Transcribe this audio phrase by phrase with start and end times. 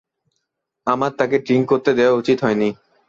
[0.87, 2.69] আমার তাকে ড্রিঙ্ক করতে দেওয়া উচিত হয়নি।